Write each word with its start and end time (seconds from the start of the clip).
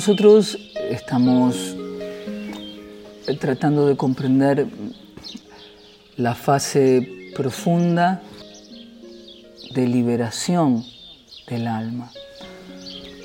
Nosotros 0.00 0.58
estamos 0.88 1.76
tratando 3.38 3.86
de 3.86 3.96
comprender 3.96 4.66
la 6.16 6.34
fase 6.34 7.32
profunda 7.36 8.22
de 9.74 9.86
liberación 9.86 10.84
del 11.48 11.66
alma. 11.66 12.10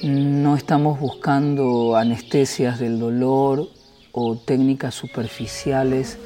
No 0.05 0.55
estamos 0.55 1.00
buscando 1.00 1.95
anestesias 1.95 2.77
del 2.77 3.00
dolor 3.00 3.68
o 4.12 4.36
técnicas 4.36 4.94
superficiales 4.94 6.20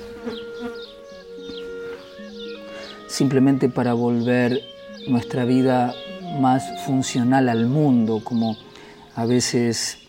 simplemente 3.08 3.70
para 3.70 3.94
volver 3.94 4.60
nuestra 5.08 5.46
vida 5.46 5.94
más 6.42 6.62
funcional 6.86 7.48
al 7.48 7.68
mundo, 7.68 8.22
como 8.22 8.58
a 9.16 9.26
veces 9.26 10.00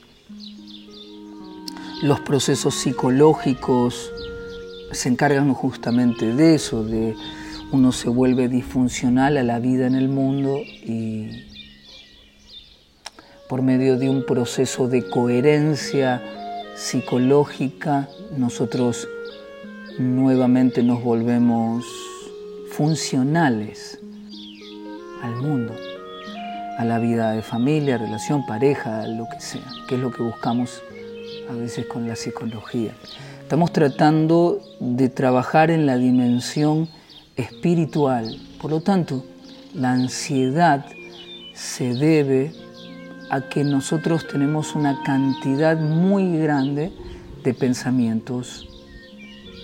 los 2.03 2.19
procesos 2.19 2.75
psicológicos 2.75 4.11
se 4.91 5.11
encargan 5.11 5.55
justamente 5.55 6.35
de 6.35 6.57
eso, 6.57 6.83
de 6.83 7.15
uno 7.71 7.93
se 7.93 8.09
vuelve 8.09 8.49
disfuncional 8.49 9.37
a 9.37 9.45
la 9.45 9.61
vida 9.61 9.87
en 9.87 9.95
el 9.95 10.09
mundo 10.09 10.57
y 10.59 11.50
por 13.51 13.63
medio 13.63 13.99
de 13.99 14.09
un 14.09 14.25
proceso 14.25 14.87
de 14.87 15.11
coherencia 15.11 16.23
psicológica 16.77 18.09
nosotros 18.37 19.09
nuevamente 19.99 20.85
nos 20.85 21.03
volvemos 21.03 21.85
funcionales 22.71 23.99
al 25.25 25.35
mundo, 25.35 25.75
a 26.79 26.85
la 26.85 27.01
vida 27.01 27.33
de 27.33 27.43
familia, 27.43 27.99
relación, 27.99 28.47
pareja, 28.47 29.05
lo 29.09 29.27
que 29.29 29.41
sea, 29.41 29.67
que 29.89 29.97
es 29.97 30.01
lo 30.01 30.13
que 30.13 30.23
buscamos 30.23 30.81
a 31.51 31.53
veces 31.55 31.87
con 31.87 32.07
la 32.07 32.15
psicología. 32.15 32.93
Estamos 33.43 33.73
tratando 33.73 34.61
de 34.79 35.09
trabajar 35.09 35.73
en 35.73 35.87
la 35.87 35.97
dimensión 35.97 36.89
espiritual. 37.35 38.37
Por 38.63 38.71
lo 38.71 38.81
tanto, 38.81 39.25
la 39.75 39.91
ansiedad 39.91 40.87
se 41.53 41.95
debe 41.95 42.70
a 43.31 43.49
que 43.49 43.63
nosotros 43.63 44.27
tenemos 44.27 44.75
una 44.75 45.03
cantidad 45.05 45.79
muy 45.79 46.37
grande 46.37 46.93
de 47.45 47.55
pensamientos 47.55 48.69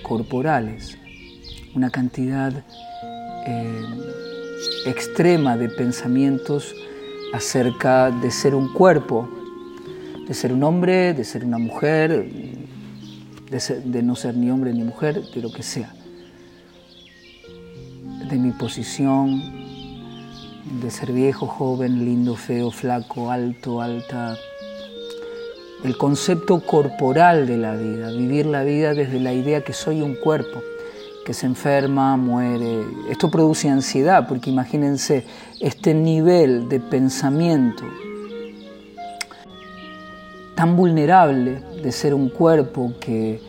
corporales, 0.03 0.97
una 1.75 1.91
cantidad 1.91 2.53
eh, 3.47 3.83
extrema 4.86 5.56
de 5.56 5.69
pensamientos 5.69 6.75
acerca 7.34 8.11
de 8.11 8.31
ser 8.31 8.55
un 8.55 8.73
cuerpo, 8.73 9.28
de 10.28 10.34
ser 10.34 10.53
un 10.53 10.62
hombre, 10.62 11.12
de 11.12 11.25
ser 11.25 11.45
una 11.45 11.58
mujer, 11.58 12.25
de, 13.51 14.03
no 14.03 14.14
ser 14.17 14.36
ni 14.36 14.51
hombre 14.51 14.73
ni 14.73 14.84
mujer, 14.84 15.23
de 15.34 15.42
lo 15.42 15.53
que 15.53 15.62
sea, 15.62 15.92
de 18.28 18.36
mi 18.36 18.53
posición, 18.53 19.55
de 20.70 20.91
ser 20.91 21.12
viejo, 21.12 21.47
joven, 21.47 22.05
lindo, 22.05 22.34
feo, 22.34 22.70
flaco, 22.70 23.31
alto, 23.31 23.80
alta, 23.80 24.36
el 25.85 25.96
concepto 25.96 26.61
corporal 26.61 27.46
de 27.46 27.57
la 27.57 27.77
vida, 27.77 28.11
vivir 28.11 28.46
la 28.46 28.64
vida 28.64 28.92
desde 28.92 29.20
la 29.20 29.33
idea 29.33 29.63
que 29.63 29.73
soy 29.73 30.02
un 30.02 30.17
cuerpo, 30.17 30.63
que 31.24 31.35
se 31.35 31.46
enferma, 31.46 32.17
muere. 32.17 32.85
Esto 33.08 33.30
produce 33.30 33.68
ansiedad, 33.68 34.27
porque 34.27 34.51
imagínense 34.51 35.24
este 35.61 35.95
nivel 35.95 36.69
de 36.69 36.80
pensamiento 36.80 37.85
tan 40.57 40.74
vulnerable 40.74 41.63
de 41.83 41.92
ser 41.92 42.14
un 42.14 42.29
cuerpo 42.30 42.95
que, 42.98 43.40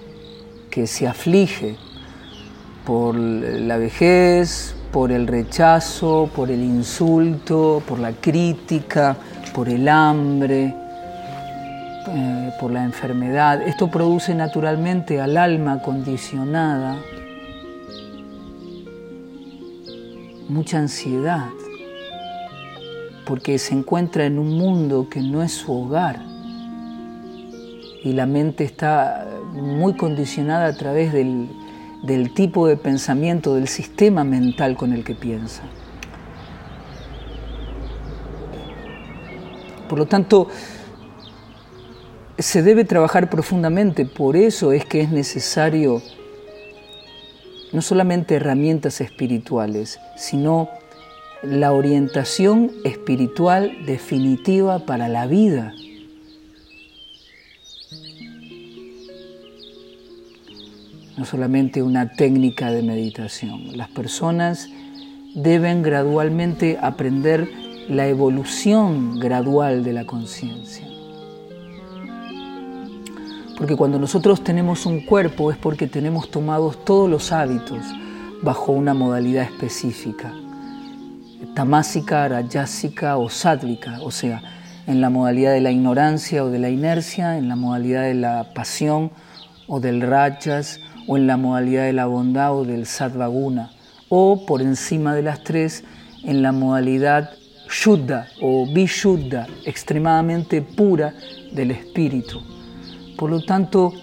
que 0.70 0.86
se 0.86 1.08
aflige 1.08 1.78
por 2.86 3.16
la 3.16 3.78
vejez, 3.78 4.77
por 4.92 5.12
el 5.12 5.28
rechazo, 5.28 6.30
por 6.36 6.50
el 6.50 6.64
insulto, 6.64 7.81
por 7.88 8.00
la 8.00 8.12
crítica, 8.14 9.16
por 9.53 9.70
el 9.70 9.88
hambre, 9.88 10.74
eh, 12.08 12.52
por 12.59 12.72
la 12.72 12.84
enfermedad. 12.84 13.62
Esto 13.62 13.90
produce 13.90 14.34
naturalmente 14.34 15.20
al 15.20 15.38
alma 15.38 15.81
condicionada 15.81 16.97
mucha 20.47 20.78
ansiedad, 20.78 21.50
porque 23.26 23.59
se 23.59 23.74
encuentra 23.74 24.26
en 24.26 24.40
un 24.40 24.58
mundo 24.58 25.08
que 25.09 25.22
no 25.22 25.44
es 25.44 25.52
su 25.52 25.74
hogar 25.74 26.22
y 28.03 28.14
la 28.14 28.26
mente 28.26 28.64
está 28.64 29.28
muy 29.52 29.96
condicionada 29.96 30.68
a 30.68 30.74
través 30.74 31.12
del, 31.12 31.50
tipo 32.34 32.68
de 32.68 32.78
pensamiento, 32.78 33.56
del 33.56 33.68
sistema 33.68 34.24
mental 34.24 34.78
con 34.78 34.94
el 34.94 35.03
que 35.03 35.16
piensa. 35.16 35.63
Por 39.90 40.00
lo 40.00 40.06
tanto, 40.06 40.47
se 42.38 42.62
debe 42.62 42.85
trabajar 42.85 43.30
profundamente, 43.30 44.06
por 44.06 44.35
eso 44.35 44.72
es 44.72 44.85
que 44.85 45.02
es 45.02 45.12
necesario 45.12 46.02
no 47.74 47.81
solamente 47.81 48.35
herramientas 48.35 49.02
espirituales, 49.02 50.00
sino 50.16 50.69
la 51.44 51.72
orientación 51.72 52.72
espiritual 52.84 53.85
definitiva 53.85 54.79
para 54.85 55.08
la 55.08 55.25
vida. 55.28 55.74
No 61.17 61.25
solamente 61.25 61.81
una 61.81 62.11
técnica 62.11 62.72
de 62.72 62.83
meditación. 62.83 63.75
Las 63.75 63.89
personas 63.89 64.69
deben 65.33 65.81
gradualmente 65.81 66.78
aprender 66.81 67.50
la 67.89 68.07
evolución 68.07 69.19
gradual 69.19 69.83
de 69.83 69.94
la 69.94 70.05
conciencia. 70.05 70.85
Porque 73.57 73.75
cuando 73.75 73.97
nosotros 73.97 74.44
tenemos 74.44 74.85
un 74.85 75.01
cuerpo 75.01 75.51
es 75.51 75.57
porque 75.57 75.88
tenemos 75.88 76.29
tomados 76.29 76.85
todos 76.85 77.09
los 77.09 77.31
hábitos 77.31 77.79
bajo 78.44 78.72
una 78.72 78.94
modalidad 78.94 79.45
específica, 79.45 80.31
tamásica, 81.55 82.28
rayásica 82.28 83.17
o 83.17 83.29
sádvica, 83.29 83.99
o 84.01 84.11
sea, 84.11 84.44
en 84.85 85.01
la 85.01 85.09
modalidad 85.09 85.53
de 85.53 85.61
la 85.61 85.72
ignorancia 85.72 86.44
o 86.44 86.49
de 86.49 86.59
la 86.59 86.69
inercia, 86.69 87.38
en 87.38 87.49
la 87.49 87.55
modalidad 87.55 88.03
de 88.03 88.13
la 88.13 88.53
pasión 88.53 89.11
o 89.67 89.79
del 89.79 90.01
rajas 90.01 90.79
o 91.07 91.18
en 91.18 91.25
la 91.25 91.38
modalidad 91.38 91.85
de 91.85 91.94
la 91.94 92.06
bondad 92.06 92.56
o 92.56 92.66
del 92.66 92.85
sadvaguna, 92.85 93.72
o 94.09 94.45
por 94.45 94.62
encima 94.62 95.16
de 95.16 95.23
las 95.23 95.44
tres 95.44 95.84
en 96.23 96.41
la 96.41 96.51
modalidad 96.51 97.31
shuddha 97.69 98.28
o 98.41 98.66
vishuddha, 98.66 99.47
extremadamente 99.66 100.62
pura 100.62 101.13
del 101.51 101.72
espíritu. 101.72 102.41
Por 103.17 103.29
lo 103.29 103.41
tanto, 103.41 103.94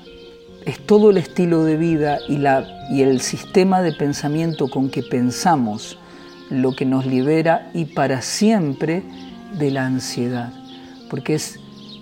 es 0.64 0.84
todo 0.87 1.10
el 1.10 1.19
estilo 1.19 1.64
de 1.64 1.76
vida 1.76 2.19
y, 2.28 2.38
la, 2.38 2.66
y 2.91 3.03
el 3.03 3.20
sistema 3.20 3.82
de 3.82 3.93
pensamiento 3.93 4.69
con 4.69 4.90
que 4.90 5.02
pensamos 5.02 5.99
lo 6.50 6.75
que 6.75 6.84
nos 6.84 7.06
libera 7.06 7.70
y 7.75 7.87
para 7.87 8.23
siempre 8.23 9.02
de 9.58 9.70
la 9.70 9.87
ansiedad, 9.87 10.52
porque 11.11 11.34
es 11.34 11.58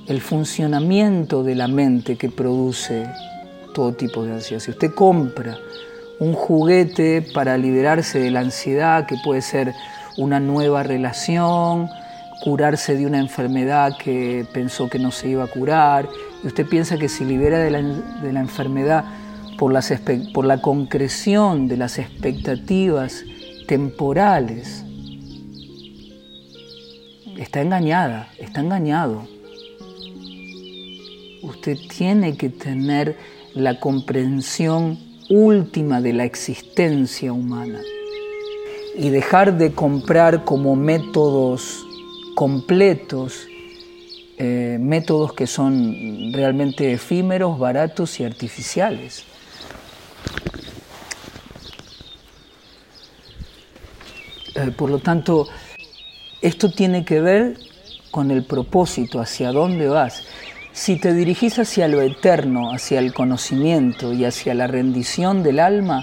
el 0.06 0.21
funcionamiento 0.21 1.43
de 1.43 1.55
la 1.55 1.69
mente 1.69 2.17
que 2.17 2.29
produce 2.29 3.06
todo 3.73 3.93
tipo 3.93 4.25
de 4.25 4.33
ansiedad. 4.33 4.63
Si 4.63 4.71
usted 4.71 4.93
compra 4.95 5.59
un 6.19 6.35
juguete 6.35 7.23
para 7.23 7.59
liberarse 7.59 8.21
de 8.21 8.31
la 8.31 8.41
ansiedad, 8.41 9.07
que 9.07 9.17
puede 9.25 9.43
ser 9.43 9.75
una 10.17 10.39
nueva 10.39 10.83
relación, 10.83 11.89
curarse 12.43 12.97
de 12.97 13.07
una 13.07 13.19
enfermedad 13.19 13.97
que 13.97 14.47
pensó 14.53 14.89
que 14.89 14.99
no 14.99 15.11
se 15.11 15.29
iba 15.29 15.45
a 15.45 15.47
curar, 15.47 16.09
y 16.43 16.47
usted 16.47 16.67
piensa 16.67 16.99
que 16.99 17.09
se 17.09 17.25
libera 17.25 17.59
de 17.59 17.71
la, 17.71 18.41
enfermedad 18.41 19.05
por, 19.59 19.73
la 20.45 20.61
concreción 20.61 21.69
de 21.69 21.77
las 21.77 21.99
expectativas 21.99 23.25
temporales, 23.67 24.85
está 27.39 27.61
engañada, 27.61 28.29
está 28.39 28.61
engañado. 28.61 29.27
Usted 31.43 31.79
tiene 31.89 32.37
que 32.37 32.49
tener 32.49 33.17
la 33.55 33.81
comprensión 33.81 34.99
última 35.29 36.01
de 36.01 36.13
la 36.13 36.25
existencia 36.25 37.33
humana 37.33 37.81
y 38.97 39.11
dejar 39.11 39.57
de 39.57 39.73
comprar 39.73 40.45
como 40.45 40.77
métodos 40.77 41.85
completos 42.35 43.47
eh, 44.45 44.77
métodos 44.81 45.35
que 45.35 45.47
son 45.47 46.33
realmente 46.33 46.93
efímeros, 46.93 47.61
baratos 47.61 48.19
y 48.19 48.25
artificiales. 48.25 49.25
Eh, 54.57 54.73
por 54.77 54.91
lo 54.91 54.99
tanto, 54.99 55.47
esto 56.41 56.73
tiene 56.73 57.05
que 57.05 57.21
ver 57.21 57.57
con 58.11 58.33
el 58.33 58.45
propósito, 58.45 59.21
hacia 59.21 59.53
dónde 59.53 59.87
vas. 59.87 60.25
Si 60.75 60.97
te 60.97 61.13
dirigís 61.13 61.59
hacia 61.59 61.87
lo 61.87 62.01
eterno, 62.01 62.73
hacia 62.73 62.99
el 62.99 63.13
conocimiento 63.13 64.15
y 64.15 64.25
hacia 64.25 64.55
la 64.55 64.67
rendición 64.67 65.43
del 65.43 65.61
alma, 65.61 66.03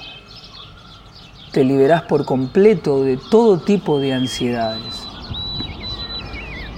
te 1.52 1.64
liberás 1.64 2.04
por 2.04 2.24
completo 2.24 3.04
de 3.04 3.18
todo 3.18 3.60
tipo 3.60 4.00
de 4.00 4.14
ansiedades. 4.14 5.08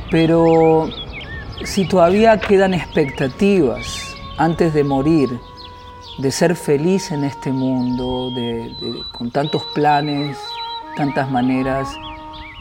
Pero 0.09 0.89
si 1.65 1.85
todavía 1.85 2.39
quedan 2.39 2.73
expectativas 2.73 4.15
antes 4.37 4.73
de 4.73 4.85
morir, 4.85 5.29
de 6.17 6.31
ser 6.31 6.55
feliz 6.55 7.11
en 7.11 7.25
este 7.25 7.51
mundo, 7.51 8.31
con 9.11 9.31
tantos 9.31 9.63
planes, 9.75 10.37
tantas 10.95 11.29
maneras 11.29 11.89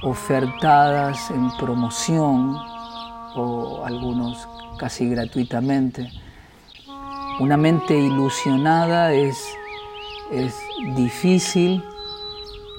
ofertadas 0.03 1.31
en 1.31 1.51
promoción 1.57 2.57
o 3.37 3.85
algunos 3.85 4.50
casi 4.81 5.11
gratuitamente. 5.11 6.11
Una 7.39 7.59
mente 7.59 7.99
ilusionada 7.99 9.13
es, 9.13 9.37
es 10.33 10.57
difícil 10.97 11.85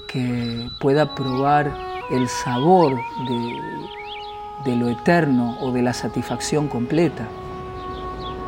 que 0.08 0.68
pueda 0.80 1.14
probar 1.14 1.72
el 2.10 2.28
sabor 2.28 2.96
de, 3.28 4.70
de 4.72 4.76
lo 4.76 4.88
eterno 4.88 5.56
o 5.60 5.70
de 5.70 5.82
la 5.82 5.92
satisfacción 5.92 6.66
completa. 6.66 7.28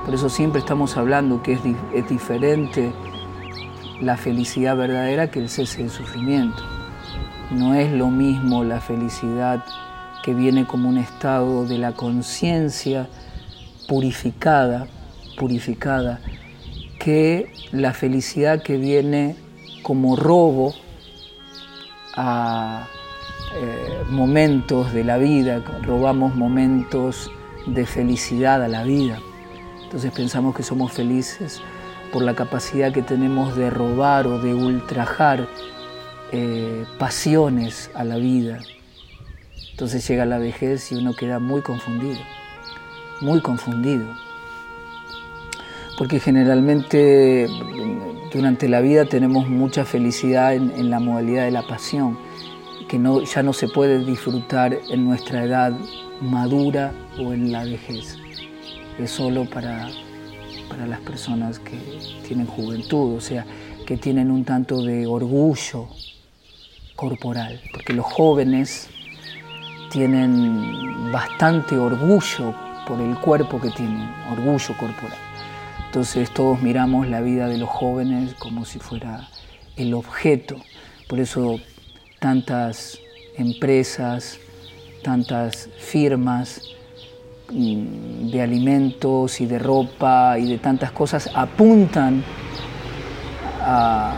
Por 0.05 0.15
eso 0.15 0.29
siempre 0.29 0.59
estamos 0.59 0.97
hablando 0.97 1.41
que 1.41 1.53
es, 1.53 1.61
es 1.95 2.09
diferente 2.09 2.93
la 4.01 4.17
felicidad 4.17 4.77
verdadera 4.77 5.31
que 5.31 5.39
el 5.39 5.49
cese 5.49 5.83
del 5.83 5.91
sufrimiento. 5.93 6.61
No 7.53 7.75
es 7.75 7.93
lo 7.93 8.09
mismo 8.09 8.65
la 8.65 8.81
felicidad 8.81 9.65
que 10.25 10.35
viene 10.35 10.67
como 10.67 10.89
un 10.89 10.99
estado 10.99 11.67
de 11.67 11.79
la 11.79 11.93
conciencia 11.93 13.09
purificada, 13.87 14.87
purificada, 15.37 16.21
que 16.99 17.53
la 17.73 17.93
felicidad 17.93 18.63
que 18.63 18.77
viene 18.77 19.37
como 19.83 20.17
robo 20.17 20.75
a 22.17 22.87
eh, 23.57 24.05
momentos 24.11 24.93
de 24.93 25.05
la 25.05 25.19
vida, 25.19 25.63
robamos 25.83 26.35
momentos 26.35 27.31
de 27.67 27.87
felicidad 27.87 28.63
a 28.63 28.69
la 28.69 28.83
vida. 28.83 29.19
Entonces 29.85 30.11
pensamos 30.13 30.55
que 30.57 30.63
somos 30.63 30.93
felices 30.93 31.61
por 32.13 32.23
la 32.23 32.35
capacidad 32.35 32.93
que 32.93 33.03
tenemos 33.03 33.57
de 33.57 33.71
robar 33.71 34.27
o 34.27 34.39
de 34.39 34.55
ultrajar 34.55 35.47
eh, 36.33 36.85
pasiones 36.99 37.91
a 37.95 38.05
la 38.05 38.17
vida. 38.17 38.61
Entonces 39.71 40.07
llega 40.09 40.25
la 40.25 40.39
vejez 40.39 40.91
y 40.93 40.97
uno 40.97 41.15
queda 41.15 41.39
muy 41.39 41.61
confundido, 41.61 42.19
muy 43.25 43.41
confundido. 43.41 44.07
Porque 45.97 46.21
generalmente 46.21 47.49
durante 48.33 48.69
la 48.69 48.81
vida 48.81 49.05
tenemos 49.07 49.49
mucha 49.49 49.85
felicidad 49.85 50.55
en, 50.55 50.91
la 50.91 51.01
modalidad 51.01 51.45
de 51.45 51.51
la 51.51 51.63
pasión, 51.63 52.19
que 52.89 52.99
no, 52.99 53.23
ya 53.23 53.43
no 53.43 53.53
se 53.53 53.69
puede 53.69 54.05
disfrutar 54.05 54.77
en 54.91 55.05
nuestra 55.05 55.45
edad 55.45 55.73
madura 56.21 56.93
o 57.19 57.33
en 57.33 57.51
la 57.51 57.65
vejez. 57.65 58.19
Es 58.99 59.11
solo 59.11 59.45
para, 59.47 59.89
para 60.69 60.87
las 60.87 61.01
personas 61.01 61.59
que 61.59 61.79
tienen 62.27 62.47
juventud, 62.47 63.17
o 63.17 63.21
sea, 63.21 63.47
que 63.87 63.97
tienen 63.97 64.31
un 64.31 64.45
tanto 64.45 64.83
de 64.83 65.07
orgullo 65.07 65.89
corporal, 66.97 67.61
porque 67.73 67.93
los 67.93 68.07
jóvenes 68.07 68.89
tienen 69.91 71.13
bastante 71.13 71.77
orgullo 71.77 72.55
por 72.87 73.01
el 73.01 73.17
cuerpo 73.19 73.61
que 73.61 73.71
tienen, 73.71 74.09
orgullo 74.31 74.77
corporal. 74.77 75.19
Entonces 75.87 76.31
todos 76.31 76.61
miramos 76.61 77.07
la 77.09 77.21
vida 77.21 77.47
de 77.47 77.59
los 77.59 77.69
jóvenes 77.69 78.35
como 78.35 78.65
si 78.65 78.79
fuera 78.79 79.29
el 79.77 79.95
objeto. 79.95 80.57
Por 81.09 81.21
eso 81.21 81.61
tantas 82.19 82.99
empresas, 83.37 84.39
tantas 85.03 85.69
firmas 85.79 86.63
mm, 87.53 88.31
de 88.31 88.43
alimentos 88.43 89.41
y 89.41 89.47
de 89.47 89.59
ropa 89.59 90.39
y 90.39 90.49
de 90.49 90.59
tantas 90.59 90.91
cosas 90.91 91.31
apuntan 91.35 92.25
a, 93.61 94.15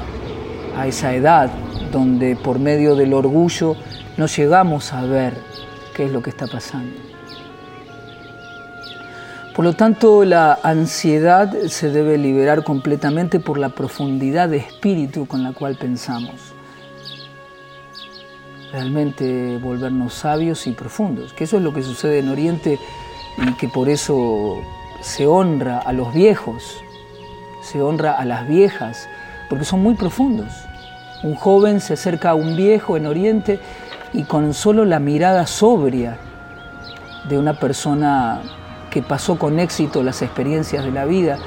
a 0.77 0.87
esa 0.87 1.15
edad 1.15 1.51
donde 1.93 2.37
por 2.37 2.59
medio 2.59 2.95
del 2.95 3.13
orgullo 3.13 3.77
no 4.17 4.27
llegamos 4.27 4.93
a 4.93 5.03
ver 5.03 5.35
qué 5.95 6.07
es 6.07 6.11
lo 6.11 6.23
que 6.23 6.31
está 6.31 6.47
pasando. 6.47 7.06
Por 9.57 9.65
lo 9.65 9.73
tanto, 9.73 10.27
la 10.27 10.59
ansiedad 10.63 11.51
se 11.69 11.89
debe 11.89 12.19
liberar 12.19 12.63
completamente 12.63 13.41
por 13.41 13.57
la 13.57 13.71
profundidad 13.71 14.51
de 14.51 14.59
espíritu 14.59 15.27
con 15.27 15.43
la 15.43 15.53
cual 15.53 15.77
pensamos. 15.77 16.53
Realmente 18.71 19.57
volvernos 19.57 20.13
sabios 20.13 20.67
y 20.67 20.73
profundos, 20.73 21.33
que 21.33 21.45
eso 21.45 21.57
es 21.57 21.63
lo 21.63 21.73
que 21.73 21.81
sucede 21.81 22.19
en 22.19 22.29
Oriente 22.29 22.79
y 23.39 23.55
que 23.55 23.67
por 23.67 23.89
eso 23.89 24.59
se 25.01 25.27
honra 25.27 25.79
a 25.79 25.95
los 25.95 26.13
viejos, 26.13 26.63
se 27.63 27.81
honra 27.81 28.13
a 28.13 28.27
las 28.27 28.47
viejas, 28.47 29.09
porque 29.49 29.65
son 29.65 29.83
muy 29.83 29.95
profundos. 29.95 30.53
Un 31.23 31.35
joven 31.35 31.81
se 31.81 31.95
acerca 31.95 32.29
a 32.29 32.35
un 32.35 32.57
viejo 32.57 32.99
en 32.99 33.07
Oriente 33.07 33.59
y 34.13 34.25
con 34.25 34.53
solo 34.53 34.85
la 34.85 34.99
mirada 34.99 35.47
sobria 35.47 36.19
de 37.27 37.39
una 37.39 37.55
persona 37.55 38.43
que 38.97 39.03
pasó 39.03 39.39
con 39.39 39.59
éxito 39.59 40.03
las 40.03 40.23
experiencias 40.23 40.83
de 40.83 40.91
la 40.91 41.05
vida, 41.05 41.39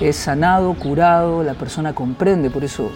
es 0.00 0.16
sanado, 0.16 0.74
curado, 0.74 1.44
la 1.44 1.54
persona 1.54 1.94
comprende, 1.94 2.50
por 2.50 2.64
eso 2.64 2.90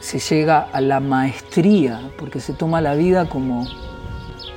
se 0.00 0.20
llega 0.20 0.60
a 0.72 0.80
la 0.80 1.00
maestría, 1.00 2.12
porque 2.16 2.38
se 2.38 2.52
toma 2.52 2.80
la 2.80 2.94
vida 2.94 3.28
como 3.28 3.66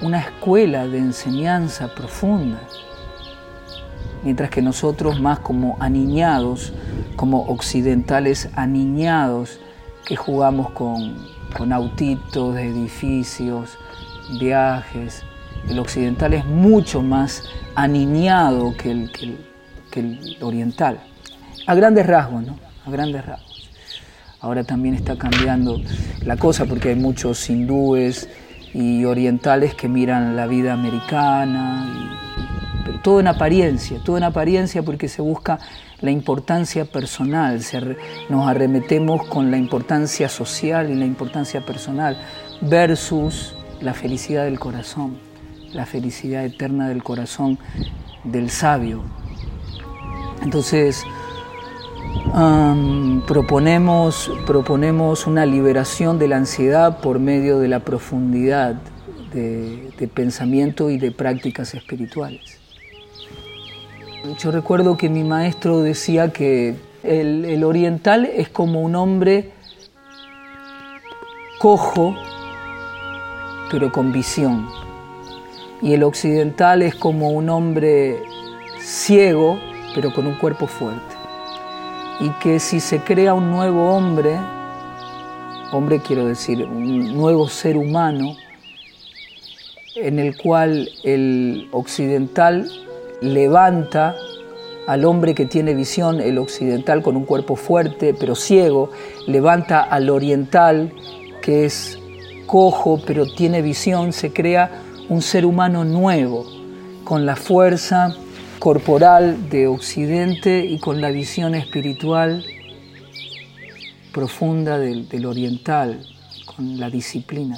una 0.03 0.19
escuela 0.19 0.86
de 0.86 1.00
enseñanza 1.00 1.88
profunda, 1.95 2.60
mientras 4.24 4.51
que 4.51 4.62
nosotros 4.62 5.19
más 5.19 5.39
como 5.39 5.75
aniñados, 5.79 6.72
como 7.15 7.48
occidentales 7.48 8.48
aniñados, 8.53 9.60
que 10.05 10.15
jugamos 10.15 10.69
con, 10.69 11.17
con 11.57 11.74
autitos 11.74 12.57
edificios, 12.57 13.79
viajes. 14.39 15.24
El 15.69 15.79
occidental 15.79 16.34
es 16.34 16.45
mucho 16.45 17.01
más 17.01 17.43
aniñado 17.75 18.75
que 18.77 18.91
el, 18.91 20.38
oriental. 20.41 21.00
A 21.67 21.74
grandes 21.74 22.05
rasgos, 22.05 22.43
¿no? 22.43 22.60
A 22.86 22.91
grandes 22.91 23.25
rasgos. 23.25 23.69
Ahora 24.41 24.63
también 24.63 24.93
está 24.93 25.17
cambiando 25.17 25.81
la 26.24 26.38
cosa 26.38 26.65
porque 26.65 26.89
hay 26.89 26.95
muchos 26.95 27.50
hindúes 27.50 28.29
y 28.74 29.05
orientales 29.05 29.74
que 29.74 29.88
miran 29.88 30.36
la 30.36 30.45
vida 30.48 30.74
americana, 30.74 32.19
pero 32.86 33.00
todo 33.00 33.19
en 33.19 33.27
apariencia, 33.27 34.00
todo 34.03 34.17
en 34.17 34.24
apariencia 34.24 34.84
porque 34.84 35.07
se 35.07 35.22
busca 35.22 35.60
la 36.01 36.12
importancia 36.12 36.86
personal, 36.86 37.60
nos 38.29 38.48
arremetemos 38.48 39.25
con 39.27 39.50
la 39.50 39.57
importancia 39.57 40.29
social 40.29 40.91
y 40.91 40.95
la 40.95 41.05
importancia 41.05 41.65
personal 41.65 42.17
versus 42.62 43.55
la 43.81 43.93
felicidad 43.93 44.43
del 44.43 44.60
corazón, 44.60 45.17
la 45.75 45.86
felicidad 45.86 46.44
eterna 46.46 46.89
del 46.89 47.03
corazón 47.03 47.60
del 48.24 48.50
sabio. 48.50 49.03
Entonces, 50.41 51.03
proponemos, 53.27 54.32
proponemos 54.48 55.27
una 55.27 55.46
liberación 55.46 56.17
de 56.17 56.27
la 56.27 56.38
ansiedad 56.38 57.00
por 57.01 57.20
medio 57.20 57.60
de 57.60 57.67
la 57.67 57.82
profundidad 57.82 58.75
de 59.34 60.10
pensamiento 60.13 60.89
y 60.89 60.98
de 60.98 61.12
prácticas 61.12 61.74
espirituales. 61.74 62.65
Yo 64.39 64.51
recuerdo 64.51 64.98
que 64.98 65.08
mi 65.08 65.24
maestro 65.24 65.82
decía 65.82 66.32
que 66.32 66.75
el, 67.03 67.63
oriental 67.63 68.25
es 68.25 68.50
como 68.50 68.82
un 68.82 68.96
hombre 68.96 69.51
cojo, 71.60 72.15
pero 73.70 73.91
con 73.91 74.12
visión. 74.12 74.67
Y 75.86 75.94
el 75.94 76.01
occidental 76.01 76.82
es 76.82 76.96
como 76.96 77.30
un 77.30 77.48
hombre 77.48 78.20
ciego, 78.80 79.60
pero 79.94 80.12
con 80.12 80.25
un 80.25 80.34
cuerpo 80.34 80.65
fuerte. 80.65 81.15
Y 82.20 82.30
que 82.42 82.60
si 82.60 82.80
se 82.80 83.01
crea 83.01 83.36
un 83.36 83.51
nuevo 83.51 83.96
hombre, 83.96 84.36
hombre 85.72 86.00
quiero 86.00 86.25
decir, 86.25 86.65
un 86.65 87.15
nuevo 87.15 87.48
ser 87.48 87.77
humano, 87.77 88.36
en 89.96 90.18
el 90.18 90.36
cual 90.36 90.89
el 91.04 91.70
occidental 91.72 92.68
levanta 93.22 94.15
al 94.88 95.06
hombre 95.06 95.36
que 95.36 95.46
tiene 95.46 95.75
visión, 95.75 96.20
el 96.20 96.39
occidental 96.39 97.04
con 97.04 97.15
un 97.15 97.25
cuerpo 97.25 97.56
fuerte 97.56 98.15
pero 98.20 98.34
ciego, 98.34 98.89
levanta 99.27 99.84
al 99.84 100.10
oriental 100.10 100.92
que 101.44 101.65
es 101.65 102.00
cojo 102.48 103.00
pero 103.06 103.32
tiene 103.32 103.62
visión, 103.62 104.13
se 104.13 104.34
crea 104.34 104.82
un 105.09 105.21
ser 105.21 105.45
humano 105.45 105.83
nuevo, 105.83 106.45
con 107.03 107.25
la 107.25 107.35
fuerza 107.35 108.15
corporal 108.59 109.50
de 109.50 109.67
Occidente 109.67 110.65
y 110.65 110.79
con 110.79 111.01
la 111.01 111.12
visión 111.12 111.53
espiritual 111.53 112.43
profunda 114.12 114.79
del, 114.79 115.25
oriental, 115.25 116.00
con 116.45 116.79
la 116.79 116.89
disciplina. 116.89 117.57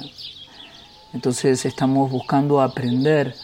Entonces 1.14 1.64
estamos 1.64 2.10
buscando 2.10 2.60
aprender 2.60 3.34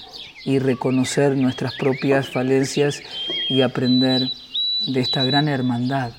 y 0.44 0.58
reconocer 0.58 1.36
nuestras 1.36 1.74
propias 1.74 2.28
falencias 2.28 3.02
y 3.48 3.62
aprender 3.62 4.30
de 4.86 5.00
esta 5.00 5.24
gran 5.24 5.48
hermandad. 5.48 6.10